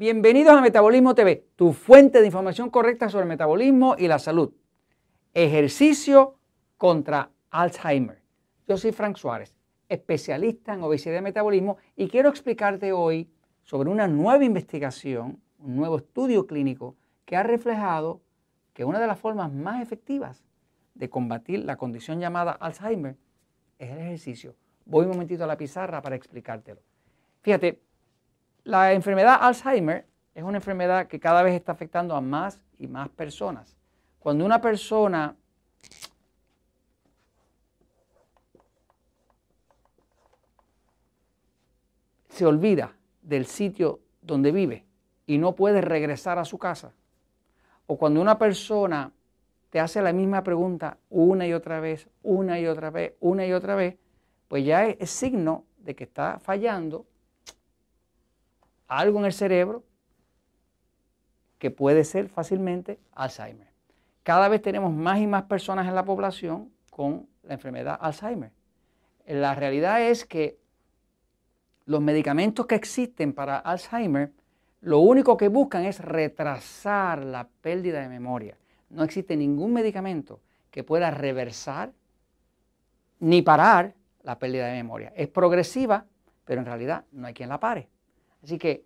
Bienvenidos 0.00 0.54
a 0.54 0.62
Metabolismo 0.62 1.14
TV, 1.14 1.44
tu 1.56 1.74
fuente 1.74 2.20
de 2.20 2.24
información 2.24 2.70
correcta 2.70 3.10
sobre 3.10 3.24
el 3.24 3.28
metabolismo 3.28 3.96
y 3.98 4.08
la 4.08 4.18
salud. 4.18 4.50
Ejercicio 5.34 6.38
contra 6.78 7.28
Alzheimer. 7.50 8.22
Yo 8.66 8.78
soy 8.78 8.92
Frank 8.92 9.18
Suárez, 9.18 9.54
especialista 9.90 10.72
en 10.72 10.82
obesidad 10.82 11.18
y 11.18 11.20
metabolismo, 11.20 11.76
y 11.96 12.08
quiero 12.08 12.30
explicarte 12.30 12.92
hoy 12.92 13.30
sobre 13.62 13.90
una 13.90 14.08
nueva 14.08 14.42
investigación, 14.42 15.38
un 15.58 15.76
nuevo 15.76 15.98
estudio 15.98 16.46
clínico 16.46 16.96
que 17.26 17.36
ha 17.36 17.42
reflejado 17.42 18.22
que 18.72 18.86
una 18.86 19.00
de 19.00 19.06
las 19.06 19.18
formas 19.18 19.52
más 19.52 19.82
efectivas 19.82 20.46
de 20.94 21.10
combatir 21.10 21.66
la 21.66 21.76
condición 21.76 22.20
llamada 22.20 22.52
Alzheimer 22.52 23.18
es 23.78 23.90
el 23.90 23.98
ejercicio. 23.98 24.56
Voy 24.86 25.04
un 25.04 25.10
momentito 25.10 25.44
a 25.44 25.46
la 25.46 25.58
pizarra 25.58 26.00
para 26.00 26.16
explicártelo. 26.16 26.80
Fíjate, 27.42 27.82
la 28.64 28.92
enfermedad 28.92 29.38
Alzheimer 29.40 30.06
es 30.34 30.42
una 30.42 30.58
enfermedad 30.58 31.06
que 31.06 31.20
cada 31.20 31.42
vez 31.42 31.54
está 31.54 31.72
afectando 31.72 32.14
a 32.14 32.20
más 32.20 32.60
y 32.78 32.86
más 32.86 33.08
personas. 33.08 33.76
Cuando 34.18 34.44
una 34.44 34.60
persona 34.60 35.36
se 42.28 42.46
olvida 42.46 42.92
del 43.22 43.46
sitio 43.46 44.00
donde 44.22 44.52
vive 44.52 44.86
y 45.26 45.38
no 45.38 45.54
puede 45.54 45.80
regresar 45.80 46.38
a 46.38 46.44
su 46.44 46.58
casa, 46.58 46.92
o 47.86 47.96
cuando 47.96 48.20
una 48.20 48.38
persona 48.38 49.12
te 49.70 49.80
hace 49.80 50.02
la 50.02 50.12
misma 50.12 50.42
pregunta 50.42 50.98
una 51.08 51.46
y 51.46 51.52
otra 51.52 51.80
vez, 51.80 52.08
una 52.22 52.60
y 52.60 52.66
otra 52.66 52.90
vez, 52.90 53.14
una 53.20 53.46
y 53.46 53.52
otra 53.52 53.74
vez, 53.74 53.96
pues 54.48 54.64
ya 54.64 54.86
es, 54.86 55.10
signo 55.10 55.64
de 55.78 55.94
que 55.94 56.04
está 56.04 56.38
fallando 56.40 57.06
algo 58.90 59.20
en 59.20 59.24
el 59.24 59.32
cerebro 59.32 59.84
que 61.58 61.70
puede 61.70 62.04
ser 62.04 62.28
fácilmente 62.28 62.98
Alzheimer. 63.12 63.68
Cada 64.24 64.48
vez 64.48 64.60
tenemos 64.60 64.92
más 64.92 65.20
y 65.20 65.26
más 65.26 65.44
personas 65.44 65.86
en 65.86 65.94
la 65.94 66.04
población 66.04 66.70
con 66.90 67.28
la 67.44 67.54
enfermedad 67.54 67.98
Alzheimer. 68.00 68.50
La 69.26 69.54
realidad 69.54 70.02
es 70.02 70.24
que 70.24 70.58
los 71.86 72.00
medicamentos 72.00 72.66
que 72.66 72.74
existen 72.74 73.32
para 73.32 73.58
Alzheimer, 73.58 74.32
lo 74.80 74.98
único 74.98 75.36
que 75.36 75.48
buscan 75.48 75.84
es 75.84 76.00
retrasar 76.00 77.24
la 77.24 77.46
pérdida 77.60 78.00
de 78.00 78.08
memoria. 78.08 78.56
No 78.88 79.04
existe 79.04 79.36
ningún 79.36 79.72
medicamento 79.72 80.40
que 80.70 80.82
pueda 80.82 81.12
reversar 81.12 81.92
ni 83.20 83.42
parar 83.42 83.94
la 84.24 84.38
pérdida 84.38 84.66
de 84.66 84.72
memoria. 84.72 85.12
Es 85.14 85.28
progresiva, 85.28 86.06
pero 86.44 86.60
en 86.60 86.66
realidad 86.66 87.04
no 87.12 87.28
hay 87.28 87.34
quien 87.34 87.48
la 87.48 87.60
pare. 87.60 87.88
Así 88.42 88.58
que 88.58 88.84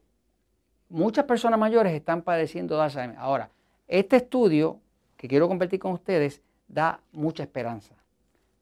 muchas 0.89 1.25
personas 1.25 1.59
mayores 1.59 1.93
están 1.93 2.23
padeciendo 2.23 2.77
de 2.77 2.83
Alzheimer. 2.83 3.17
Ahora, 3.19 3.51
este 3.87 4.17
estudio 4.17 4.81
que 5.17 5.29
quiero 5.29 5.49
compartir 5.49 5.79
con 5.79 5.93
ustedes 5.93 6.43
da 6.69 7.01
mucha 7.13 7.43
esperanza. 7.43 7.95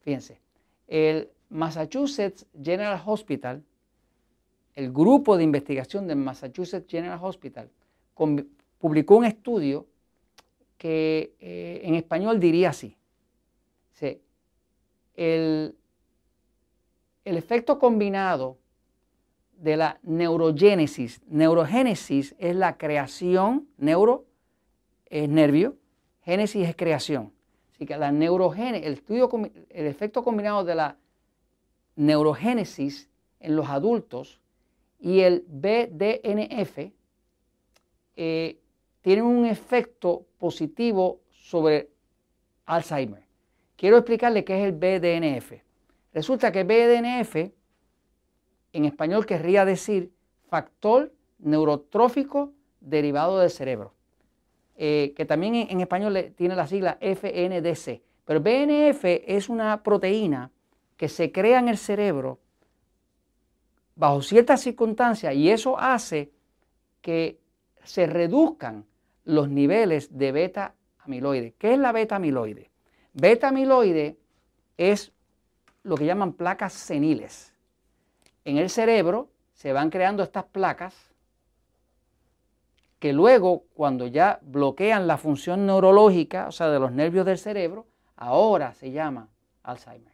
Fíjense, 0.01 0.39
el 0.87 1.29
Massachusetts 1.49 2.45
General 2.61 3.01
Hospital, 3.05 3.63
el 4.75 4.91
grupo 4.91 5.37
de 5.37 5.43
investigación 5.43 6.07
del 6.07 6.17
Massachusetts 6.17 6.89
General 6.89 7.19
Hospital, 7.21 7.69
publicó 8.79 9.15
un 9.15 9.25
estudio 9.25 9.85
que 10.77 11.35
eh, 11.39 11.81
en 11.83 11.95
español 11.95 12.39
diría 12.39 12.69
así. 12.69 12.97
el, 15.15 15.75
el 17.23 17.37
efecto 17.37 17.77
combinado 17.77 18.57
de 19.63 19.77
la 19.77 19.97
neurogénesis. 20.03 21.21
Neurogénesis 21.27 22.35
es 22.37 22.53
la 22.53 22.77
creación, 22.77 23.69
neuro 23.77 24.25
es 25.05 25.29
nervio, 25.29 25.77
génesis 26.21 26.67
es 26.67 26.75
creación. 26.75 27.31
Así 27.71 27.85
que 27.85 27.95
la 27.97 28.11
neurogénesis, 28.11 28.85
el, 28.85 28.93
estudio, 28.93 29.29
el 29.69 29.85
efecto 29.87 30.21
combinado 30.21 30.65
de 30.65 30.75
la 30.75 30.97
neurogénesis 31.95 33.09
en 33.39 33.55
los 33.55 33.69
adultos 33.69 34.41
y 34.99 35.21
el 35.21 35.45
BDNF 35.47 36.91
eh, 38.17 38.59
tienen 39.01 39.23
un 39.23 39.45
efecto 39.45 40.25
positivo 40.39 41.21
sobre 41.31 41.89
Alzheimer. 42.65 43.23
Quiero 43.77 43.97
explicarle 43.97 44.43
qué 44.43 44.59
es 44.59 44.65
el 44.65 44.73
BDNF. 44.73 45.53
Resulta 46.13 46.51
que 46.51 46.65
BDNF 46.65 47.53
en 48.73 48.85
español 48.85 49.25
querría 49.25 49.65
decir 49.65 50.11
factor 50.49 51.13
neurotrófico 51.39 52.51
derivado 52.81 53.39
del 53.39 53.49
cerebro, 53.49 53.93
eh, 54.75 55.13
que 55.15 55.25
también 55.25 55.55
en, 55.55 55.79
español 55.79 56.33
tiene 56.35 56.55
la 56.55 56.67
sigla 56.67 56.97
FNDC. 56.99 58.01
Pero 58.25 58.41
BNF 58.41 59.03
es 59.27 59.49
una 59.49 59.83
proteína 59.83 60.51
que 60.97 61.07
se 61.07 61.31
crea 61.31 61.59
en 61.59 61.69
el 61.69 61.77
cerebro 61.77 62.39
bajo 63.95 64.21
ciertas 64.21 64.61
circunstancias 64.61 65.35
y 65.35 65.49
eso 65.49 65.77
hace 65.77 66.31
que 67.01 67.39
se 67.83 68.07
reduzcan 68.07 68.85
los 69.25 69.49
niveles 69.49 70.17
de 70.17 70.31
beta 70.31 70.73
amiloide. 70.99 71.53
¿Qué 71.57 71.73
es 71.73 71.79
la 71.79 71.91
beta 71.91 72.15
amiloide? 72.15 72.71
Beta 73.13 73.49
amiloide 73.49 74.17
es 74.77 75.11
lo 75.83 75.95
que 75.95 76.05
llaman 76.05 76.33
placas 76.33 76.73
seniles 76.73 77.52
en 78.45 78.57
el 78.57 78.69
cerebro 78.69 79.29
se 79.53 79.73
van 79.73 79.89
creando 79.89 80.23
estas 80.23 80.45
placas 80.45 80.93
que 82.99 83.11
luego, 83.11 83.65
cuando 83.73 84.07
ya 84.07 84.39
bloquean 84.41 85.07
la 85.07 85.17
función 85.17 85.65
neurológica, 85.65 86.47
o 86.47 86.51
sea, 86.53 86.69
de 86.69 86.79
los 86.79 86.91
nervios 86.93 87.25
del 87.25 87.37
cerebro, 87.37 87.85
ahora 88.15 88.73
se 88.73 88.91
llama 88.91 89.27
Alzheimer. 89.61 90.13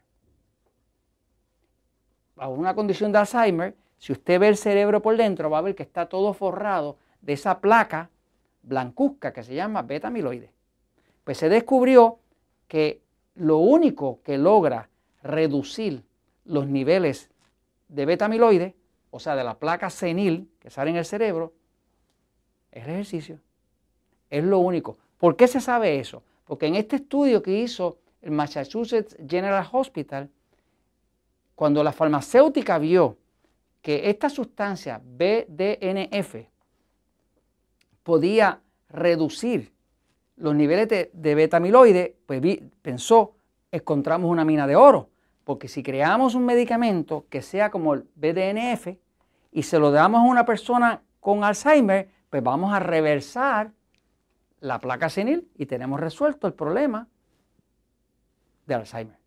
Bajo 2.35 2.51
una 2.51 2.73
condición 2.73 3.11
de 3.11 3.19
Alzheimer, 3.19 3.75
si 3.99 4.11
usted 4.11 4.39
ve 4.39 4.47
el 4.47 4.57
cerebro 4.57 5.01
por 5.01 5.17
dentro, 5.17 5.49
va 5.51 5.59
a 5.59 5.61
ver 5.61 5.75
que 5.75 5.83
está 5.83 6.07
todo 6.07 6.33
forrado 6.33 6.97
de 7.21 7.33
esa 7.33 7.59
placa 7.59 8.09
blancuzca 8.63 9.33
que 9.33 9.43
se 9.43 9.53
llama 9.53 9.83
beta 9.83 10.07
amiloide. 10.07 10.51
Pues 11.23 11.37
se 11.37 11.49
descubrió 11.49 12.17
que 12.67 13.01
lo 13.35 13.57
único 13.57 14.19
que 14.23 14.37
logra 14.37 14.89
reducir 15.21 16.03
los 16.45 16.65
niveles 16.65 17.29
de 17.89 18.05
beta 18.05 18.25
amiloide, 18.25 18.75
o 19.11 19.19
sea, 19.19 19.35
de 19.35 19.43
la 19.43 19.59
placa 19.59 19.89
senil 19.89 20.49
que 20.59 20.69
sale 20.69 20.91
en 20.91 20.97
el 20.97 21.05
cerebro, 21.05 21.53
es 22.71 22.85
el 22.85 22.91
ejercicio. 22.91 23.39
Es 24.29 24.43
lo 24.43 24.59
único. 24.59 24.97
¿Por 25.17 25.35
qué 25.35 25.47
se 25.47 25.59
sabe 25.59 25.99
eso? 25.99 26.23
Porque 26.45 26.67
en 26.67 26.75
este 26.75 26.97
estudio 26.97 27.41
que 27.41 27.51
hizo 27.51 27.97
el 28.21 28.31
Massachusetts 28.31 29.17
General 29.27 29.67
Hospital, 29.71 30.29
cuando 31.55 31.83
la 31.83 31.91
farmacéutica 31.91 32.77
vio 32.77 33.17
que 33.81 34.09
esta 34.09 34.29
sustancia 34.29 35.01
BDNF 35.03 36.35
podía 38.03 38.61
reducir 38.89 39.71
los 40.37 40.55
niveles 40.55 40.87
de, 40.87 41.35
beta 41.35 41.57
amiloide, 41.57 42.15
pues 42.25 42.41
pensó, 42.81 43.35
encontramos 43.71 44.31
una 44.31 44.45
mina 44.45 44.65
de 44.67 44.75
oro. 44.75 45.09
Porque 45.49 45.67
si 45.67 45.81
creamos 45.81 46.35
un 46.35 46.45
medicamento 46.45 47.25
que 47.27 47.41
sea 47.41 47.71
como 47.71 47.95
el 47.95 48.05
BDNF 48.13 48.99
y 49.51 49.63
se 49.63 49.79
lo 49.79 49.89
damos 49.89 50.21
a 50.21 50.25
una 50.25 50.45
persona 50.45 51.01
con 51.19 51.43
Alzheimer, 51.43 52.07
pues 52.29 52.43
vamos 52.43 52.71
a 52.71 52.77
reversar 52.77 53.71
la 54.59 54.79
placa 54.79 55.09
senil 55.09 55.49
y 55.57 55.65
tenemos 55.65 55.99
resuelto 55.99 56.45
el 56.45 56.53
problema 56.53 57.07
de 58.67 58.75
Alzheimer. 58.75 59.17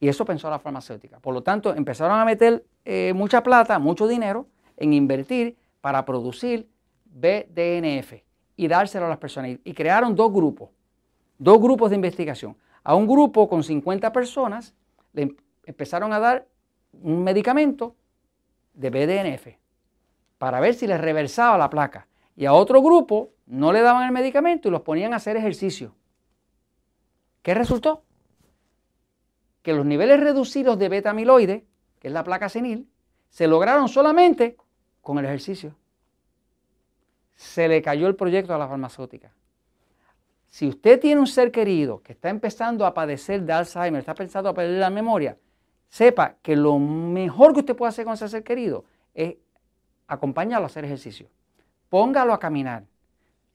Y 0.00 0.08
eso 0.08 0.24
pensó 0.24 0.50
la 0.50 0.58
farmacéutica. 0.58 1.20
Por 1.20 1.32
lo 1.32 1.44
tanto, 1.44 1.72
empezaron 1.72 2.18
a 2.18 2.24
meter 2.24 2.66
eh, 2.84 3.12
mucha 3.14 3.40
plata, 3.44 3.78
mucho 3.78 4.08
dinero 4.08 4.48
en 4.76 4.92
invertir 4.92 5.56
para 5.80 6.04
producir 6.04 6.68
BDNF 7.04 8.24
y 8.56 8.66
dárselo 8.66 9.06
a 9.06 9.08
las 9.08 9.18
personas. 9.18 9.52
Y 9.62 9.72
crearon 9.72 10.16
dos 10.16 10.32
grupos, 10.32 10.70
dos 11.38 11.60
grupos 11.60 11.90
de 11.90 11.94
investigación. 11.94 12.56
A 12.82 12.96
un 12.96 13.06
grupo 13.06 13.48
con 13.48 13.62
50 13.62 14.12
personas 14.12 14.74
le 15.12 15.36
empezaron 15.66 16.12
a 16.12 16.20
dar 16.20 16.46
un 16.92 17.22
medicamento 17.22 17.96
de 18.74 18.90
BDNF 18.90 19.58
para 20.38 20.60
ver 20.60 20.74
si 20.74 20.86
les 20.86 21.00
reversaba 21.00 21.58
la 21.58 21.70
placa. 21.70 22.06
Y 22.36 22.46
a 22.46 22.52
otro 22.52 22.82
grupo 22.82 23.30
no 23.46 23.72
le 23.72 23.80
daban 23.80 24.04
el 24.04 24.12
medicamento 24.12 24.68
y 24.68 24.70
los 24.70 24.82
ponían 24.82 25.12
a 25.12 25.16
hacer 25.16 25.36
ejercicio. 25.36 25.94
¿Qué 27.42 27.54
resultó? 27.54 28.04
Que 29.62 29.72
los 29.72 29.86
niveles 29.86 30.20
reducidos 30.20 30.78
de 30.78 30.88
beta 30.88 31.10
amiloide, 31.10 31.64
que 32.00 32.08
es 32.08 32.14
la 32.14 32.24
placa 32.24 32.48
senil, 32.48 32.88
se 33.30 33.46
lograron 33.46 33.88
solamente 33.88 34.56
con 35.00 35.18
el 35.18 35.24
ejercicio. 35.24 35.76
Se 37.34 37.68
le 37.68 37.82
cayó 37.82 38.06
el 38.06 38.16
proyecto 38.16 38.54
a 38.54 38.58
la 38.58 38.68
farmacéutica. 38.68 39.32
Si 40.48 40.68
usted 40.68 41.00
tiene 41.00 41.20
un 41.20 41.26
ser 41.26 41.50
querido 41.50 42.00
que 42.00 42.12
está 42.12 42.30
empezando 42.30 42.86
a 42.86 42.94
padecer 42.94 43.42
de 43.42 43.52
Alzheimer, 43.52 44.00
está 44.00 44.14
pensando 44.14 44.48
a 44.48 44.54
perder 44.54 44.78
la 44.78 44.90
memoria, 44.90 45.36
sepa 45.88 46.36
que 46.42 46.56
lo 46.56 46.78
mejor 46.78 47.52
que 47.52 47.60
usted 47.60 47.76
puede 47.76 47.90
hacer 47.90 48.04
con 48.04 48.14
ese 48.14 48.28
ser 48.28 48.42
querido 48.42 48.84
es 49.14 49.36
acompañarlo 50.06 50.64
a 50.64 50.66
hacer 50.66 50.84
ejercicio. 50.84 51.28
póngalo 51.88 52.32
a 52.32 52.40
caminar. 52.40 52.84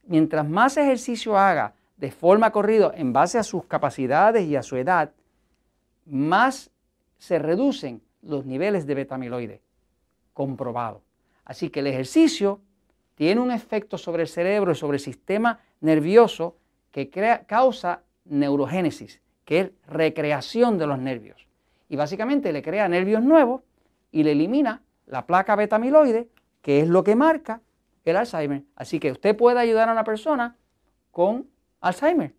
Mientras 0.04 0.48
más 0.48 0.78
ejercicio 0.78 1.38
haga 1.38 1.74
de 1.98 2.10
forma 2.10 2.52
corrido 2.52 2.94
en 2.96 3.12
base 3.12 3.38
a 3.38 3.44
sus 3.44 3.66
capacidades 3.66 4.48
y 4.48 4.56
a 4.56 4.64
su 4.64 4.78
edad, 4.78 5.12
más 6.06 6.72
se 7.18 7.38
reducen 7.38 8.02
los 8.22 8.46
niveles 8.46 8.88
de 8.88 8.96
betamiloide. 8.96 9.62
Comprobado. 10.34 11.02
Así 11.44 11.70
que 11.70 11.82
el 11.82 11.88
ejercicio 11.88 12.62
tiene 13.16 13.42
un 13.42 13.52
efecto 13.52 13.98
sobre 13.98 14.24
el 14.24 14.30
cerebro 14.30 14.72
y 14.72 14.76
sobre 14.76 14.96
el 14.96 15.04
sistema 15.04 15.60
nervioso 15.82 16.56
que 16.92 17.10
causa 17.46 18.04
neurogénesis, 18.24 19.22
que 19.44 19.60
es 19.60 19.72
recreación 19.88 20.78
de 20.78 20.88
los 20.88 20.98
nervios. 20.98 21.49
Y 21.90 21.96
básicamente 21.96 22.54
le 22.54 22.62
crea 22.62 22.88
nervios 22.88 23.22
nuevos 23.22 23.64
y 24.12 24.24
le 24.24 24.32
elimina 24.32 24.84
la 25.08 25.26
placa 25.26 25.56
betamiloide, 25.56 26.30
que 26.62 26.82
es 26.82 26.88
lo 26.88 27.04
que 27.04 27.16
marca 27.16 27.62
el 28.06 28.16
Alzheimer. 28.16 28.64
Así 28.76 29.00
que 29.00 29.12
usted 29.12 29.36
puede 29.36 29.60
ayudar 29.60 29.90
a 29.90 29.92
una 29.92 30.04
persona 30.04 30.56
con 31.12 31.48
Alzheimer. 31.82 32.34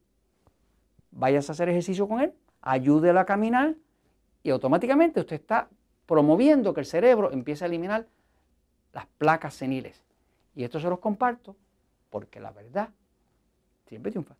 Vayas 1.11 1.49
a 1.49 1.53
hacer 1.53 1.69
ejercicio 1.69 2.09
con 2.09 2.21
él, 2.21 2.33
ayúdelo 2.63 3.19
a 3.21 3.27
caminar 3.27 3.75
y 4.43 4.51
automáticamente 4.51 5.21
usted 5.21 5.37
está 5.37 5.69
promoviendo 6.07 6.73
que 6.73 6.81
el 6.81 6.87
cerebro 6.87 7.33
empiece 7.33 7.65
a 7.65 7.67
eliminar 7.67 8.07
las 8.93 9.07
placas 9.19 9.55
seniles. 9.55 10.03
Y 10.55 10.65
esto 10.65 10.81
se 10.81 10.89
los 10.89 10.99
comparto 10.99 11.57
porque 12.11 12.41
la 12.41 12.51
verdad 12.51 12.91
siempre 13.87 14.11
triunfa. 14.11 14.35